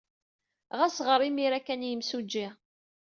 [0.77, 2.47] Ɣas ɣer imir-a kan i yemsujji.